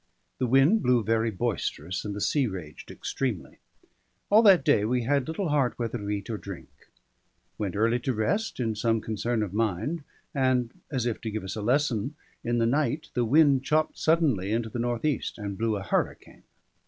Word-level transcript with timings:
The 0.39 0.47
wind 0.47 0.81
blew 0.81 1.03
very 1.03 1.29
boisterous, 1.29 2.03
and 2.03 2.15
the 2.15 2.21
sea 2.21 2.47
raged 2.47 2.89
extremely. 2.89 3.59
All 4.31 4.41
that 4.41 4.65
day 4.65 4.83
we 4.83 5.03
had 5.03 5.27
little 5.27 5.49
heart 5.49 5.77
whether 5.77 5.99
to 5.99 6.09
eat 6.09 6.27
or 6.27 6.39
drink; 6.39 6.69
went 7.59 7.75
early 7.75 7.99
to 7.99 8.11
rest 8.15 8.59
in 8.59 8.73
some 8.73 8.99
concern 8.99 9.43
of 9.43 9.53
mind; 9.53 10.03
and 10.33 10.71
(as 10.91 11.05
if 11.05 11.21
to 11.21 11.29
give 11.29 11.43
us 11.43 11.55
a 11.55 11.61
lesson) 11.61 12.15
in 12.43 12.57
the 12.57 12.65
night 12.65 13.11
the 13.13 13.23
wind 13.25 13.63
chopped 13.63 13.95
suddenly 13.99 14.51
into 14.51 14.69
the 14.69 14.79
north 14.79 15.05
east, 15.05 15.37
and 15.37 15.55
blew 15.55 15.77
a 15.77 15.83
hurricane. 15.83 16.45